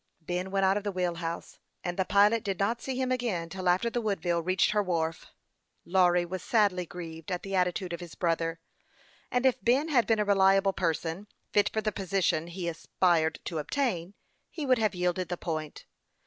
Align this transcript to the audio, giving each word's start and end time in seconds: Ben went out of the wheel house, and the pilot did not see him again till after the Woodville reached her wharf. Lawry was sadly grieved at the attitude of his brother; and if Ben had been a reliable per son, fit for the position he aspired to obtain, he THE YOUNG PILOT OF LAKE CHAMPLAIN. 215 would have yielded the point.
Ben 0.19 0.49
went 0.49 0.65
out 0.65 0.77
of 0.77 0.83
the 0.83 0.91
wheel 0.91 1.13
house, 1.13 1.59
and 1.83 1.95
the 1.95 2.05
pilot 2.05 2.43
did 2.43 2.57
not 2.57 2.81
see 2.81 2.99
him 2.99 3.11
again 3.11 3.49
till 3.49 3.69
after 3.69 3.87
the 3.87 4.01
Woodville 4.01 4.41
reached 4.41 4.71
her 4.71 4.81
wharf. 4.81 5.27
Lawry 5.85 6.25
was 6.25 6.41
sadly 6.41 6.87
grieved 6.87 7.31
at 7.31 7.43
the 7.43 7.53
attitude 7.53 7.93
of 7.93 7.99
his 7.99 8.15
brother; 8.15 8.59
and 9.29 9.45
if 9.45 9.61
Ben 9.63 9.89
had 9.89 10.07
been 10.07 10.17
a 10.17 10.25
reliable 10.25 10.73
per 10.73 10.95
son, 10.95 11.27
fit 11.53 11.69
for 11.71 11.81
the 11.81 11.91
position 11.91 12.47
he 12.47 12.67
aspired 12.67 13.39
to 13.45 13.59
obtain, 13.59 13.85
he 13.87 13.93
THE 13.93 14.03
YOUNG 14.03 14.05
PILOT 14.07 14.11
OF 14.17 14.21
LAKE 14.25 14.49
CHAMPLAIN. 14.49 14.59
215 14.59 14.67
would 14.69 14.77
have 14.79 14.95
yielded 14.95 15.29
the 15.29 15.37
point. 15.37 15.85